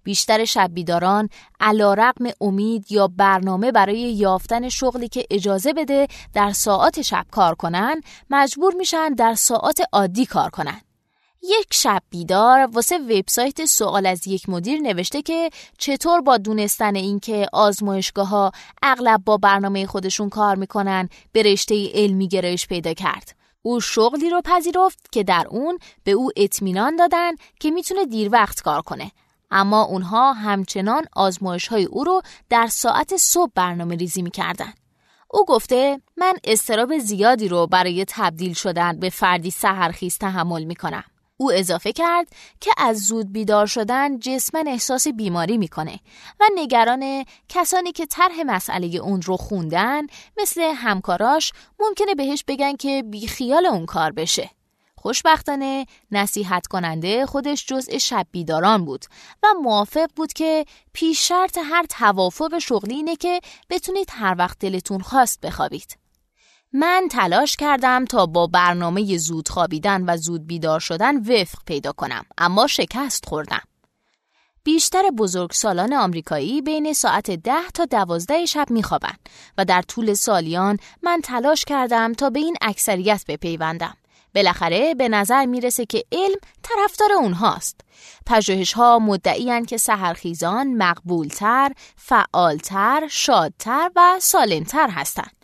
بیشتر 0.02 0.44
شب 0.44 0.70
بیداران 0.74 1.28
علا 1.60 1.94
رقم 1.94 2.24
امید 2.40 2.92
یا 2.92 3.08
برنامه 3.08 3.72
برای 3.72 3.98
یافتن 3.98 4.68
شغلی 4.68 5.08
که 5.08 5.26
اجازه 5.30 5.72
بده 5.72 6.06
در 6.34 6.52
ساعت 6.52 7.02
شب 7.02 7.26
کار 7.30 7.54
کنن 7.54 8.00
مجبور 8.30 8.74
میشن 8.74 9.08
در 9.08 9.34
ساعت 9.34 9.80
عادی 9.92 10.26
کار 10.26 10.50
کنن. 10.50 10.80
یک 11.50 11.66
شب 11.70 12.02
بیدار 12.10 12.68
واسه 12.72 12.98
وبسایت 12.98 13.64
سوال 13.64 14.06
از 14.06 14.26
یک 14.26 14.48
مدیر 14.48 14.80
نوشته 14.80 15.22
که 15.22 15.50
چطور 15.78 16.20
با 16.20 16.36
دونستن 16.36 16.96
اینکه 16.96 17.46
آزمایشگاه 17.52 18.28
ها 18.28 18.52
اغلب 18.82 19.24
با 19.24 19.36
برنامه 19.36 19.86
خودشون 19.86 20.28
کار 20.28 20.56
می‌کنن 20.56 21.08
به 21.32 21.42
رشته 21.42 21.90
علمی 21.94 22.28
گرایش 22.28 22.66
پیدا 22.66 22.94
کرد. 22.94 23.36
او 23.62 23.80
شغلی 23.80 24.30
رو 24.30 24.42
پذیرفت 24.44 25.12
که 25.12 25.22
در 25.22 25.46
اون 25.50 25.78
به 26.04 26.12
او 26.12 26.30
اطمینان 26.36 26.96
دادن 26.96 27.32
که 27.60 27.70
می‌تونه 27.70 28.06
دیر 28.06 28.28
وقت 28.32 28.60
کار 28.60 28.82
کنه. 28.82 29.10
اما 29.50 29.82
اونها 29.82 30.32
همچنان 30.32 31.04
آزمایش 31.16 31.68
های 31.68 31.84
او 31.84 32.04
رو 32.04 32.22
در 32.50 32.66
ساعت 32.66 33.16
صبح 33.16 33.52
برنامه 33.54 33.96
ریزی 33.96 34.22
می‌کردن. 34.22 34.72
او 35.30 35.44
گفته 35.44 36.00
من 36.16 36.34
استراب 36.44 36.98
زیادی 36.98 37.48
رو 37.48 37.66
برای 37.66 38.04
تبدیل 38.08 38.52
شدن 38.52 39.00
به 39.00 39.10
فردی 39.10 39.50
سهرخیز 39.50 40.18
تحمل 40.18 40.64
می‌کنم. 40.64 41.04
او 41.36 41.52
اضافه 41.52 41.92
کرد 41.92 42.28
که 42.60 42.70
از 42.78 42.98
زود 42.98 43.32
بیدار 43.32 43.66
شدن 43.66 44.18
جسمن 44.18 44.68
احساس 44.68 45.08
بیماری 45.08 45.58
می‌کنه 45.58 46.00
و 46.40 46.44
نگران 46.54 47.24
کسانی 47.48 47.92
که 47.92 48.06
طرح 48.06 48.42
مسئله 48.46 48.86
اون 48.86 49.22
رو 49.22 49.36
خوندن 49.36 50.02
مثل 50.36 50.60
همکاراش 50.60 51.52
ممکنه 51.78 52.14
بهش 52.14 52.44
بگن 52.48 52.76
که 52.76 53.02
بیخیال 53.06 53.66
اون 53.66 53.86
کار 53.86 54.12
بشه. 54.12 54.50
خوشبختانه 54.96 55.86
نصیحت 56.10 56.66
کننده 56.66 57.26
خودش 57.26 57.66
جزء 57.66 57.98
شب 57.98 58.26
بیداران 58.30 58.84
بود 58.84 59.04
و 59.42 59.46
موافق 59.62 60.10
بود 60.16 60.32
که 60.32 60.64
پیش 60.92 61.28
شرط 61.28 61.58
هر 61.64 61.86
توافق 61.86 62.58
شغلی 62.58 62.94
اینه 62.94 63.16
که 63.16 63.40
بتونید 63.70 64.08
هر 64.10 64.34
وقت 64.38 64.58
دلتون 64.58 65.00
خواست 65.00 65.40
بخوابید. 65.40 66.03
من 66.76 67.08
تلاش 67.10 67.56
کردم 67.56 68.04
تا 68.04 68.26
با 68.26 68.46
برنامه 68.46 69.16
زود 69.16 69.48
خوابیدن 69.48 70.04
و 70.10 70.16
زود 70.16 70.46
بیدار 70.46 70.80
شدن 70.80 71.16
وفق 71.16 71.58
پیدا 71.66 71.92
کنم 71.92 72.24
اما 72.38 72.66
شکست 72.66 73.26
خوردم. 73.26 73.62
بیشتر 74.64 75.02
بزرگسالان 75.18 75.92
آمریکایی 75.92 76.62
بین 76.62 76.92
ساعت 76.92 77.30
ده 77.30 77.70
تا 77.74 77.84
دوازده 77.84 78.46
شب 78.46 78.70
میخوابند 78.70 79.18
و 79.58 79.64
در 79.64 79.82
طول 79.82 80.14
سالیان 80.14 80.78
من 81.02 81.20
تلاش 81.24 81.64
کردم 81.64 82.12
تا 82.12 82.30
به 82.30 82.38
این 82.38 82.56
اکثریت 82.62 83.24
بپیوندم. 83.28 83.96
بالاخره 84.34 84.94
به 84.94 85.08
نظر 85.08 85.46
می‌رسه 85.46 85.86
که 85.86 86.04
علم 86.12 86.38
طرفدار 86.62 87.12
اونهاست. 87.12 87.80
پژوهش 88.26 88.72
ها 88.72 88.98
مدعیان 88.98 89.64
که 89.64 89.76
سهرخیزان 89.76 90.74
مقبولتر، 90.74 91.72
فعالتر، 91.96 93.08
شادتر 93.10 93.90
و 93.96 94.16
سالمتر 94.20 94.88
هستند. 94.90 95.43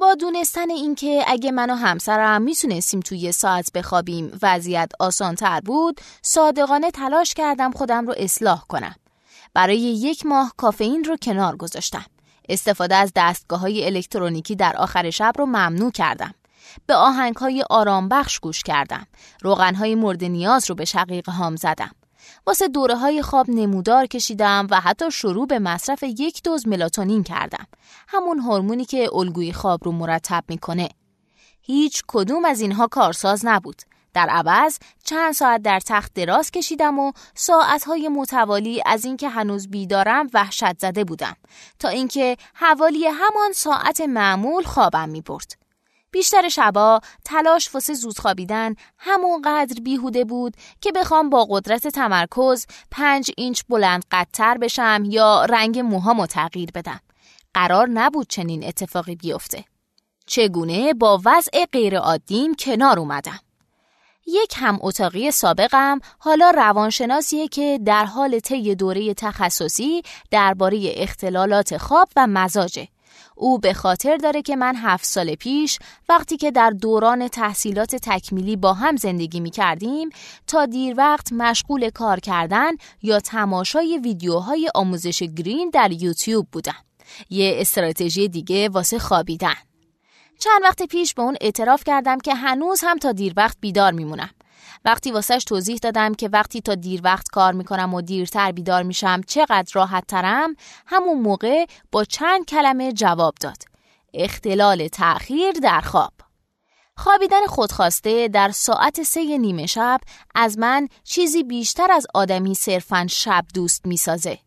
با 0.00 0.14
دونستن 0.14 0.70
اینکه 0.70 1.24
اگه 1.26 1.52
من 1.52 1.70
و 1.70 1.74
همسرم 1.74 2.42
می‌تونستیم 2.42 3.00
توی 3.00 3.32
ساعت 3.32 3.72
بخوابیم 3.72 4.38
وضعیت 4.42 4.92
آسانتر 5.00 5.60
بود 5.60 6.00
صادقانه 6.22 6.90
تلاش 6.90 7.34
کردم 7.34 7.70
خودم 7.70 8.06
رو 8.06 8.14
اصلاح 8.16 8.64
کنم. 8.68 8.94
برای 9.54 9.78
یک 9.78 10.26
ماه 10.26 10.52
کافئین 10.56 11.04
رو 11.04 11.16
کنار 11.16 11.56
گذاشتم. 11.56 12.04
استفاده 12.48 12.94
از 12.94 13.12
دستگاه 13.16 13.60
های 13.60 13.86
الکترونیکی 13.86 14.56
در 14.56 14.76
آخر 14.76 15.10
شب 15.10 15.32
رو 15.38 15.46
ممنوع 15.46 15.90
کردم. 15.90 16.34
به 16.86 16.94
آهنگ 16.94 17.36
های 17.36 17.64
آرام 17.70 18.08
بخش 18.08 18.38
گوش 18.38 18.62
کردم. 18.62 19.06
روغن 19.42 19.74
های 19.74 19.94
مورد 19.94 20.24
نیاز 20.24 20.68
رو 20.68 20.74
به 20.74 20.84
شقیق 20.84 21.28
هام 21.28 21.56
زدم. 21.56 21.90
واسه 22.46 22.68
دوره 22.68 22.96
های 22.96 23.22
خواب 23.22 23.50
نمودار 23.50 24.06
کشیدم 24.06 24.66
و 24.70 24.80
حتی 24.80 25.10
شروع 25.10 25.46
به 25.46 25.58
مصرف 25.58 26.02
یک 26.02 26.42
دوز 26.42 26.68
ملاتونین 26.68 27.22
کردم. 27.22 27.66
همون 28.08 28.38
هورمونی 28.38 28.84
که 28.84 29.08
الگوی 29.12 29.52
خواب 29.52 29.84
رو 29.84 29.92
مرتب 29.92 30.44
می‌کنه. 30.48 30.88
هیچ 31.60 32.02
کدوم 32.08 32.44
از 32.44 32.60
اینها 32.60 32.86
کارساز 32.86 33.46
نبود. 33.46 33.82
در 34.14 34.28
عوض 34.28 34.78
چند 35.04 35.32
ساعت 35.32 35.62
در 35.62 35.80
تخت 35.80 36.14
دراز 36.14 36.50
کشیدم 36.50 36.98
و 36.98 37.12
ساعتهای 37.34 38.08
متوالی 38.08 38.82
از 38.86 39.04
اینکه 39.04 39.28
هنوز 39.28 39.68
بیدارم 39.68 40.26
وحشت 40.34 40.78
زده 40.78 41.04
بودم 41.04 41.36
تا 41.78 41.88
اینکه 41.88 42.36
حوالی 42.54 43.06
همان 43.06 43.52
ساعت 43.52 44.00
معمول 44.00 44.62
خوابم 44.62 45.08
می 45.08 45.20
برد. 45.20 45.65
بیشتر 46.16 46.48
شبا 46.48 47.00
تلاش 47.24 47.74
واسه 47.74 47.94
زود 47.94 48.18
خوابیدن 48.18 48.74
همونقدر 48.98 49.80
بیهوده 49.82 50.24
بود 50.24 50.54
که 50.80 50.92
بخوام 50.92 51.30
با 51.30 51.46
قدرت 51.50 51.88
تمرکز 51.88 52.66
پنج 52.90 53.30
اینچ 53.36 53.62
بلند 53.68 54.04
قدتر 54.10 54.58
بشم 54.58 55.02
یا 55.06 55.44
رنگ 55.44 55.78
موهامو 55.78 56.26
تغییر 56.26 56.70
بدم. 56.74 57.00
قرار 57.54 57.88
نبود 57.88 58.26
چنین 58.28 58.64
اتفاقی 58.64 59.16
بیفته. 59.16 59.64
چگونه 60.26 60.94
با 60.94 61.20
وضع 61.24 61.64
غیر 61.72 61.98
عادیم 61.98 62.54
کنار 62.54 62.98
اومدم. 62.98 63.40
یک 64.26 64.54
هم 64.56 64.78
اتاقی 64.80 65.30
سابقم 65.30 66.00
حالا 66.18 66.50
روانشناسیه 66.50 67.48
که 67.48 67.80
در 67.84 68.04
حال 68.04 68.38
طی 68.38 68.74
دوره 68.74 69.14
تخصصی 69.14 70.02
درباره 70.30 70.92
اختلالات 70.96 71.76
خواب 71.76 72.08
و 72.16 72.26
مزاجه. 72.26 72.88
او 73.34 73.58
به 73.58 73.72
خاطر 73.72 74.16
داره 74.16 74.42
که 74.42 74.56
من 74.56 74.76
هفت 74.76 75.04
سال 75.04 75.34
پیش 75.34 75.78
وقتی 76.08 76.36
که 76.36 76.50
در 76.50 76.70
دوران 76.70 77.28
تحصیلات 77.28 77.96
تکمیلی 77.96 78.56
با 78.56 78.72
هم 78.72 78.96
زندگی 78.96 79.40
می 79.40 79.50
کردیم 79.50 80.08
تا 80.46 80.66
دیر 80.66 80.94
وقت 80.98 81.32
مشغول 81.32 81.90
کار 81.90 82.20
کردن 82.20 82.72
یا 83.02 83.20
تماشای 83.20 84.00
ویدیوهای 84.04 84.70
آموزش 84.74 85.22
گرین 85.22 85.70
در 85.70 85.92
یوتیوب 85.92 86.46
بودم. 86.52 86.74
یه 87.30 87.56
استراتژی 87.60 88.28
دیگه 88.28 88.68
واسه 88.68 88.98
خوابیدن. 88.98 89.54
چند 90.38 90.62
وقت 90.62 90.82
پیش 90.82 91.14
به 91.14 91.22
اون 91.22 91.36
اعتراف 91.40 91.84
کردم 91.84 92.18
که 92.18 92.34
هنوز 92.34 92.80
هم 92.82 92.98
تا 92.98 93.12
دیر 93.12 93.32
وقت 93.36 93.56
بیدار 93.60 93.92
میمونم. 93.92 94.30
وقتی 94.86 95.12
واسهش 95.12 95.44
توضیح 95.44 95.78
دادم 95.82 96.14
که 96.14 96.28
وقتی 96.28 96.60
تا 96.60 96.74
دیر 96.74 97.00
وقت 97.04 97.28
کار 97.28 97.52
می‌کنم 97.52 97.94
و 97.94 98.02
دیرتر 98.02 98.52
بیدار 98.52 98.82
میشم 98.82 99.20
چقدر 99.26 99.70
راحت 99.72 100.06
ترم 100.06 100.56
همون 100.86 101.20
موقع 101.20 101.64
با 101.92 102.04
چند 102.04 102.44
کلمه 102.44 102.92
جواب 102.92 103.34
داد. 103.40 103.62
اختلال 104.14 104.88
تأخیر 104.88 105.52
در 105.52 105.80
خواب. 105.80 106.12
خوابیدن 106.96 107.46
خودخواسته 107.46 108.28
در 108.28 108.50
ساعت 108.50 109.02
سه 109.02 109.38
نیمه 109.38 109.66
شب 109.66 110.00
از 110.34 110.58
من 110.58 110.88
چیزی 111.04 111.42
بیشتر 111.42 111.92
از 111.92 112.06
آدمی 112.14 112.54
صرفا 112.54 113.06
شب 113.10 113.44
دوست 113.54 113.86
می‌سازه. 113.86 114.38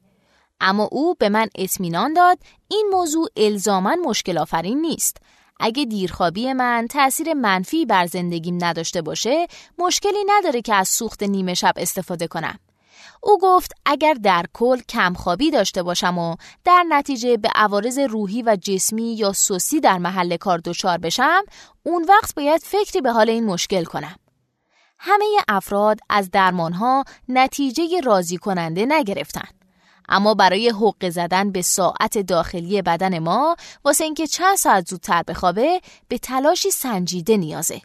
اما 0.61 0.89
او 0.91 1.15
به 1.15 1.29
من 1.29 1.47
اطمینان 1.55 2.13
داد 2.13 2.37
این 2.67 2.89
موضوع 2.91 3.27
الزاما 3.37 3.95
مشکل 4.05 4.37
آفرین 4.37 4.81
نیست. 4.81 5.17
اگه 5.59 5.85
دیرخوابی 5.85 6.53
من 6.53 6.87
تأثیر 6.89 7.33
منفی 7.33 7.85
بر 7.85 8.05
زندگیم 8.05 8.57
نداشته 8.61 9.01
باشه 9.01 9.47
مشکلی 9.77 10.23
نداره 10.27 10.61
که 10.61 10.75
از 10.75 10.87
سوخت 10.87 11.23
نیمه 11.23 11.53
شب 11.53 11.73
استفاده 11.75 12.27
کنم. 12.27 12.59
او 13.23 13.37
گفت 13.41 13.71
اگر 13.85 14.13
در 14.13 14.45
کل 14.53 14.79
کمخوابی 14.89 15.51
داشته 15.51 15.83
باشم 15.83 16.17
و 16.17 16.35
در 16.65 16.85
نتیجه 16.89 17.37
به 17.37 17.49
عوارض 17.55 17.99
روحی 17.99 18.41
و 18.41 18.57
جسمی 18.61 19.15
یا 19.15 19.33
سوسی 19.33 19.79
در 19.79 19.97
محل 19.97 20.37
کار 20.37 20.57
دچار 20.57 20.97
بشم 20.97 21.43
اون 21.83 22.05
وقت 22.09 22.35
باید 22.35 22.61
فکری 22.63 23.01
به 23.01 23.11
حال 23.11 23.29
این 23.29 23.45
مشکل 23.45 23.83
کنم. 23.83 24.15
همه 24.99 25.25
افراد 25.47 25.99
از 26.09 26.31
درمانها 26.31 27.03
نتیجه 27.29 28.01
راضی 28.03 28.37
کننده 28.37 28.85
نگرفتند. 28.85 29.58
اما 30.09 30.33
برای 30.33 30.69
حق 30.69 31.09
زدن 31.09 31.51
به 31.51 31.61
ساعت 31.61 32.17
داخلی 32.17 32.81
بدن 32.81 33.19
ما 33.19 33.55
واسه 33.85 34.03
اینکه 34.03 34.27
چند 34.27 34.55
ساعت 34.55 34.87
زودتر 34.87 35.23
بخوابه 35.23 35.81
به 36.07 36.17
تلاشی 36.17 36.71
سنجیده 36.71 37.37
نیازه. 37.37 37.81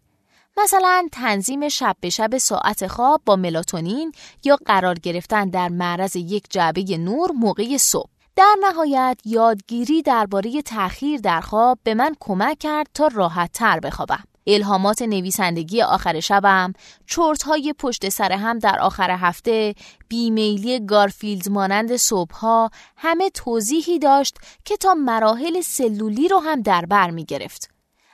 مثلا 0.57 1.09
تنظیم 1.13 1.69
شب 1.69 1.97
به 2.01 2.11
شب 2.11 2.39
ساعت 2.39 2.87
خواب 2.87 3.23
با 3.27 3.37
ملاتونین 3.37 4.13
یا 4.45 4.59
قرار 4.67 4.95
گرفتن 4.95 5.51
در 5.51 5.69
معرض 5.69 6.17
یک 6.17 6.45
جعبه 6.51 6.99
نور 6.99 7.33
موقع 7.33 7.77
صبح. 7.77 8.11
در 8.37 8.55
نهایت 8.61 9.21
یادگیری 9.25 10.03
درباره 10.03 10.63
تأخیر 10.63 11.21
در 11.21 11.41
خواب 11.41 11.79
به 11.83 11.95
من 11.95 12.15
کمک 12.21 12.59
کرد 12.59 12.87
تا 12.95 13.07
راحت 13.07 13.53
تر 13.53 13.81
بخوابم. 13.81 14.25
الهامات 14.47 15.03
نویسندگی 15.03 15.83
آخر 15.83 16.21
شبم، 16.21 16.73
چرت 17.07 17.43
های 17.43 17.75
پشت 17.79 18.09
سر 18.09 18.33
هم 18.33 18.59
در 18.59 18.81
آخر 18.81 19.11
هفته، 19.11 19.75
بیمیلی 20.09 20.87
گارفیلد 20.87 21.49
مانند 21.49 21.97
صبحها 21.97 22.71
همه 22.97 23.31
توضیحی 23.31 23.99
داشت 23.99 24.37
که 24.65 24.77
تا 24.77 24.95
مراحل 24.95 25.61
سلولی 25.61 26.29
رو 26.29 26.39
هم 26.39 26.63
در 26.63 26.87
بر 26.87 27.11
می 27.11 27.25
گرفت. 27.25 27.71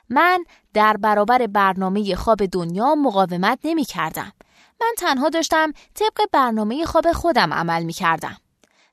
من 0.09 0.45
در 0.75 0.97
برابر 0.97 1.47
برنامه 1.47 2.15
خواب 2.15 2.47
دنیا 2.47 2.95
مقاومت 2.95 3.59
نمی 3.65 3.85
کردم. 3.85 4.33
من 4.81 4.93
تنها 4.99 5.29
داشتم 5.29 5.73
طبق 5.95 6.21
برنامه 6.33 6.85
خواب 6.85 7.13
خودم 7.13 7.53
عمل 7.53 7.83
می 7.83 7.93
کردم. 7.93 8.37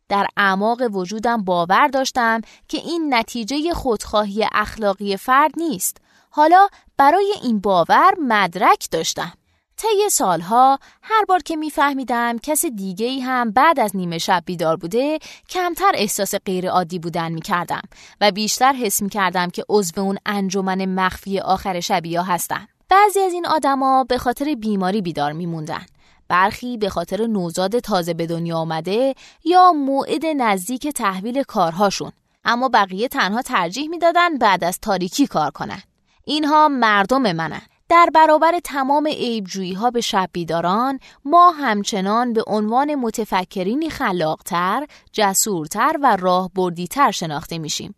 در 0.10 0.28
اعماق 0.38 0.82
وجودم 0.92 1.44
باور 1.44 1.88
داشتم 1.88 2.42
که 2.68 2.78
این 2.78 3.14
نتیجه 3.14 3.74
خودخواهی 3.74 4.46
اخلاقی 4.52 5.18
فرد 5.18 5.52
نیست. 5.58 5.98
حالا 6.30 6.68
برای 6.98 7.34
این 7.44 7.60
باور 7.60 8.14
مدرک 8.20 8.88
داشتم. 8.92 9.34
طی 9.78 10.10
سالها 10.10 10.80
هر 11.02 11.26
بار 11.26 11.40
که 11.40 11.56
میفهمیدم 11.56 12.38
کس 12.38 12.66
دیگه 12.66 13.06
ای 13.06 13.20
هم 13.20 13.52
بعد 13.52 13.80
از 13.80 13.96
نیمه 13.96 14.18
شب 14.18 14.44
بیدار 14.46 14.76
بوده 14.76 15.20
کمتر 15.50 15.92
احساس 15.96 16.36
غیر 16.36 16.70
عادی 16.70 17.00
بودن 17.00 17.32
می‌کردم 17.32 17.82
و 18.22 18.32
بیشتر 18.32 18.74
حس 18.74 19.02
می‌کردم 19.02 19.50
که 19.50 19.66
عضو 19.70 20.02
اون 20.02 20.18
انجمن 20.26 20.86
مخفی 20.86 21.40
آخر 21.40 21.80
شبیا 21.80 22.24
هستن. 22.24 22.68
بعضی 22.90 23.20
از 23.20 23.34
این 23.34 23.48
آدما 23.48 24.04
به 24.04 24.18
خاطر 24.18 24.56
بیماری 24.56 25.02
بیدار 25.02 25.32
میموندن. 25.32 25.86
برخی 26.28 26.78
به 26.78 26.90
خاطر 26.90 27.28
نوزاد 27.28 27.80
تازه 27.80 28.14
به 28.14 28.28
دنیا 28.28 28.58
آمده 28.58 29.16
یا 29.46 29.72
موعد 29.72 30.26
نزدیک 30.26 30.88
تحویل 30.88 31.44
کارهاشون 31.44 32.12
اما 32.46 32.70
بقیه 32.70 33.08
تنها 33.08 33.42
ترجیح 33.42 33.90
می‌دادن 33.90 34.38
بعد 34.38 34.64
از 34.64 34.80
تاریکی 34.80 35.28
کار 35.28 35.52
کنن 35.52 35.82
اینها 36.28 36.68
مردم 36.68 37.32
منن 37.32 37.62
در 37.90 38.10
برابر 38.14 38.60
تمام 38.64 39.08
عیبجویی 39.08 39.74
ها 39.74 39.92
به 39.92 40.02
شب 40.02 40.30
بیداران 40.34 41.00
ما 41.26 41.52
همچنان 41.52 42.34
به 42.34 42.44
عنوان 42.48 42.96
متفکرینی 42.96 43.90
خلاقتر، 43.90 44.88
جسورتر 45.12 45.96
و 46.02 46.16
راه 46.16 46.50
بردیتر 46.56 47.12
شناخته 47.12 47.58
میشیم. 47.58 47.96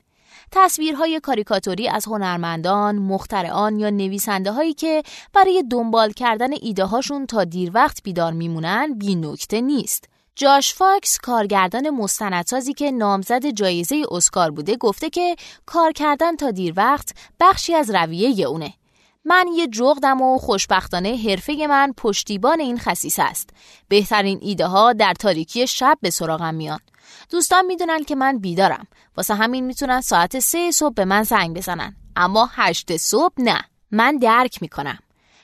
تصویرهای 0.51 1.19
کاریکاتوری 1.19 1.87
از 1.87 2.05
هنرمندان، 2.05 2.95
مخترعان 2.95 3.79
یا 3.79 3.89
نویسنده 3.89 4.51
هایی 4.51 4.73
که 4.73 5.03
برای 5.33 5.63
دنبال 5.71 6.11
کردن 6.11 6.53
ایده 6.61 6.85
هاشون 6.85 7.25
تا 7.25 7.43
دیر 7.43 7.71
وقت 7.73 8.03
بیدار 8.03 8.33
میمونن 8.33 8.93
بی 8.97 9.15
نکته 9.15 9.61
نیست. 9.61 10.09
جاش 10.41 10.73
فاکس 10.73 11.17
کارگردان 11.17 11.89
مستندسازی 11.89 12.73
که 12.73 12.91
نامزد 12.91 13.45
جایزه 13.45 14.03
اسکار 14.11 14.51
بوده 14.51 14.75
گفته 14.75 15.09
که 15.09 15.35
کار 15.65 15.91
کردن 15.91 16.35
تا 16.35 16.51
دیر 16.51 16.73
وقت 16.77 17.13
بخشی 17.39 17.75
از 17.75 17.89
رویه 17.89 18.47
اونه. 18.47 18.73
من 19.25 19.45
یه 19.55 19.67
جغدم 19.67 20.21
و 20.21 20.37
خوشبختانه 20.37 21.17
حرفه 21.17 21.67
من 21.69 21.93
پشتیبان 21.97 22.59
این 22.59 22.79
خصیص 22.79 23.19
است. 23.19 23.49
بهترین 23.87 24.39
ایده 24.41 24.65
ها 24.65 24.93
در 24.93 25.13
تاریکی 25.13 25.67
شب 25.67 25.97
به 26.01 26.09
سراغم 26.09 26.55
میان. 26.55 26.79
دوستان 27.29 27.65
می‌دونن 27.65 28.03
که 28.03 28.15
من 28.15 28.37
بیدارم. 28.37 28.87
واسه 29.17 29.35
همین 29.35 29.65
می‌تونن 29.65 30.01
ساعت 30.01 30.39
سه 30.39 30.71
صبح 30.71 30.93
به 30.93 31.05
من 31.05 31.23
زنگ 31.23 31.57
بزنن. 31.57 31.95
اما 32.15 32.49
هشت 32.53 32.97
صبح 32.97 33.33
نه. 33.37 33.61
من 33.91 34.17
درک 34.17 34.61
می‌کنم. 34.61 34.99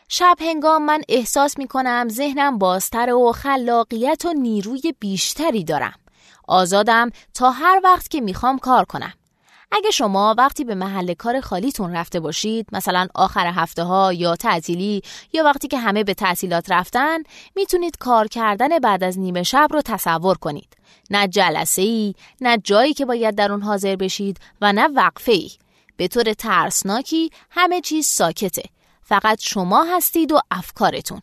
شب 0.10 0.38
هنگام 0.40 0.86
من 0.86 1.02
احساس 1.10 1.58
می 1.58 1.68
کنم 1.68 2.08
ذهنم 2.10 2.58
بازتر 2.58 3.14
و 3.14 3.32
خلاقیت 3.32 4.26
و 4.26 4.34
نیروی 4.34 4.94
بیشتری 5.00 5.64
دارم. 5.64 6.00
آزادم 6.48 7.10
تا 7.34 7.50
هر 7.52 7.82
وقت 7.84 8.08
که 8.10 8.22
می‌خوام 8.22 8.60
کار 8.60 8.86
کنم. 8.86 9.14
اگه 9.72 9.92
شما 9.92 10.36
وقتی 10.38 10.64
به 10.64 10.76
محل 10.76 11.14
کار 11.14 11.42
خالیتون 11.42 11.96
رفته 11.96 12.20
باشید 12.20 12.68
مثلا 12.72 13.08
آخر 13.16 13.48
هفته 13.48 13.84
ها 13.84 14.14
یا 14.14 14.36
تعطیلی 14.36 15.02
یا 15.34 15.44
وقتی 15.44 15.68
که 15.68 15.78
همه 15.78 16.04
به 16.04 16.14
تعطیلات 16.14 16.72
رفتن 16.72 17.24
می‌تونید 17.56 17.98
کار 17.98 18.28
کردن 18.28 18.80
بعد 18.80 19.04
از 19.04 19.20
نیمه 19.20 19.44
شب 19.44 19.68
رو 19.72 19.82
تصور 19.82 20.38
کنید 20.38 20.78
نه 21.10 21.28
جلسه 21.28 21.82
ای 21.82 22.14
نه 22.42 22.58
جایی 22.58 22.94
که 22.94 23.06
باید 23.06 23.36
در 23.36 23.52
اون 23.52 23.62
حاضر 23.62 23.96
بشید 23.96 24.40
و 24.62 24.74
نه 24.74 24.88
وقفه 24.88 25.32
ای 25.32 25.52
به 25.98 26.08
طور 26.08 26.34
ترسناکی 26.34 27.30
همه 27.50 27.82
چیز 27.82 28.06
ساکته 28.06 28.64
فقط 29.08 29.42
شما 29.42 29.84
هستید 29.84 30.32
و 30.32 30.40
افکارتون. 30.52 31.22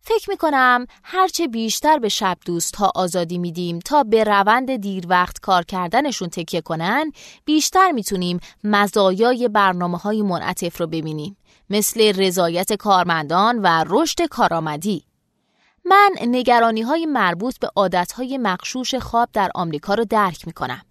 فکر 0.00 0.30
می 0.30 0.36
کنم 0.36 0.86
هرچه 1.04 1.48
بیشتر 1.48 1.98
به 1.98 2.08
شب 2.08 2.38
دوست 2.46 2.76
ها 2.76 2.92
آزادی 2.94 3.38
میدیم 3.38 3.78
تا 3.78 4.02
به 4.02 4.24
روند 4.24 4.76
دیر 4.76 5.06
وقت 5.08 5.40
کار 5.40 5.62
کردنشون 5.62 6.28
تکیه 6.28 6.60
کنن 6.60 7.12
بیشتر 7.44 7.90
می‌تونیم 7.92 8.40
مزایای 8.64 9.48
برنامه 9.48 9.98
های 9.98 10.22
منعطف 10.22 10.80
رو 10.80 10.86
ببینیم 10.86 11.36
مثل 11.70 12.12
رضایت 12.22 12.72
کارمندان 12.72 13.58
و 13.58 13.84
رشد 13.88 14.22
کارآمدی. 14.22 15.04
من 15.84 16.10
نگرانی 16.22 16.82
های 16.82 17.06
مربوط 17.06 17.58
به 17.58 17.70
عادت 17.76 18.12
های 18.12 18.38
مقشوش 18.38 18.94
خواب 18.94 19.28
در 19.32 19.50
آمریکا 19.54 19.94
رو 19.94 20.04
درک 20.04 20.46
می 20.46 20.52
کنم. 20.52 20.82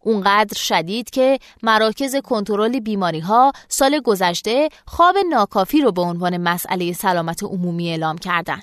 اونقدر 0.00 0.58
شدید 0.58 1.10
که 1.10 1.38
مراکز 1.62 2.16
کنترل 2.16 2.80
بیماری 2.80 3.20
ها 3.20 3.52
سال 3.68 4.00
گذشته 4.00 4.68
خواب 4.86 5.16
ناکافی 5.30 5.80
رو 5.80 5.92
به 5.92 6.02
عنوان 6.02 6.36
مسئله 6.36 6.92
سلامت 6.92 7.42
عمومی 7.42 7.90
اعلام 7.90 8.18
کردن. 8.18 8.60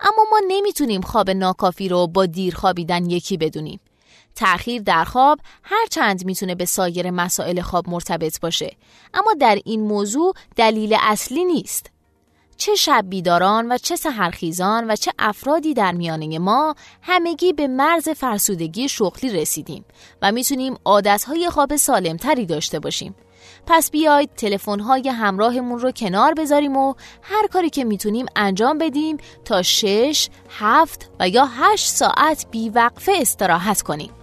اما 0.00 0.24
ما 0.30 0.40
نمی‌تونیم 0.48 1.00
خواب 1.00 1.30
ناکافی 1.30 1.88
رو 1.88 2.06
با 2.06 2.26
دیر 2.26 2.54
خوابیدن 2.54 3.10
یکی 3.10 3.36
بدونیم. 3.36 3.80
تأخیر 4.34 4.82
در 4.82 5.04
خواب 5.04 5.38
هر 5.62 5.86
چند 5.90 6.24
می‌تونه 6.24 6.54
به 6.54 6.64
سایر 6.64 7.10
مسائل 7.10 7.60
خواب 7.60 7.88
مرتبط 7.88 8.40
باشه 8.40 8.76
اما 9.14 9.34
در 9.40 9.58
این 9.64 9.80
موضوع 9.80 10.34
دلیل 10.56 10.96
اصلی 11.00 11.44
نیست. 11.44 11.89
چه 12.60 12.74
شب 12.74 13.04
بیداران 13.08 13.72
و 13.72 13.78
چه 13.78 13.96
سهرخیزان 13.96 14.90
و 14.90 14.96
چه 14.96 15.12
افرادی 15.18 15.74
در 15.74 15.92
میانه 15.92 16.38
ما 16.38 16.74
همگی 17.02 17.52
به 17.52 17.68
مرز 17.68 18.08
فرسودگی 18.08 18.88
شغلی 18.88 19.30
رسیدیم 19.30 19.84
و 20.22 20.32
می‌تونیم 20.32 20.76
عادتهای 20.84 21.50
خواب 21.50 21.76
سالمتری 21.76 22.46
داشته 22.46 22.78
باشیم. 22.78 23.14
پس 23.66 23.90
بیاید 23.90 24.34
تلفن‌های 24.34 25.08
همراهمون 25.08 25.78
رو 25.78 25.92
کنار 25.92 26.34
بذاریم 26.34 26.76
و 26.76 26.94
هر 27.22 27.46
کاری 27.46 27.70
که 27.70 27.84
می‌تونیم 27.84 28.26
انجام 28.36 28.78
بدیم 28.78 29.16
تا 29.44 29.62
6, 29.62 30.28
7 30.58 31.10
و 31.20 31.28
یا 31.28 31.48
8 31.50 31.86
ساعت 31.86 32.46
بیوقفه 32.50 33.12
استراحت 33.16 33.82
کنیم. 33.82 34.19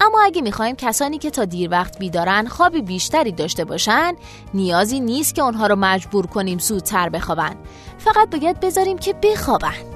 اما 0.00 0.20
اگه 0.24 0.42
می‌خوایم 0.42 0.76
کسانی 0.76 1.18
که 1.18 1.30
تا 1.30 1.44
دیر 1.44 1.70
وقت 1.70 1.98
بیدارن 1.98 2.46
خواب 2.46 2.78
بیشتری 2.78 3.32
داشته 3.32 3.64
باشن 3.64 4.14
نیازی 4.54 5.00
نیست 5.00 5.34
که 5.34 5.42
اونها 5.42 5.66
رو 5.66 5.76
مجبور 5.76 6.26
کنیم 6.26 6.58
زودتر 6.58 7.08
بخوابن. 7.08 7.56
فقط 7.98 8.30
باید 8.30 8.60
بذاریم 8.60 8.98
که 8.98 9.12
بخوابن. 9.12 9.93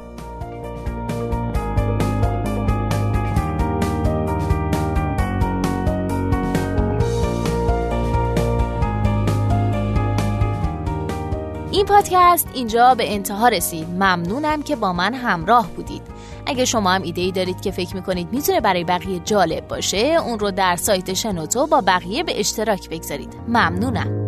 این 11.79 11.87
پادکست 11.87 12.49
اینجا 12.55 12.95
به 12.95 13.15
انتها 13.15 13.49
رسید. 13.49 13.89
ممنونم 13.89 14.63
که 14.63 14.77
با 14.77 14.93
من 14.93 15.15
همراه 15.15 15.71
بودید. 15.71 16.03
اگه 16.47 16.65
شما 16.65 16.91
هم 16.91 17.03
ایده 17.03 17.21
ای 17.21 17.33
دارید 17.33 17.61
که 17.61 17.71
فکر 17.71 17.97
می‌کنید 17.97 18.33
می‌تونه 18.33 18.61
برای 18.61 18.85
بقیه 18.85 19.19
جالب 19.19 19.69
باشه 19.69 19.99
اون 19.99 20.39
رو 20.39 20.51
در 20.51 20.77
سایت 20.77 21.15
شنوتو 21.15 21.67
با 21.67 21.83
بقیه 21.87 22.23
به 22.23 22.41
اشتراک 22.41 22.89
بگذارید. 22.91 23.35
ممنونم. 23.49 24.28